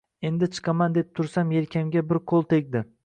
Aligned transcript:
Endi 0.27 0.47
chiqaman 0.55 0.95
deb 0.95 1.11
tursam 1.19 1.53
yelkamga 1.59 2.05
bir 2.13 2.21
qoʻl 2.33 2.49
tegdi 2.55 2.83